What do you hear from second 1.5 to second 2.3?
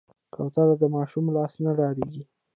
نه ډارېږي.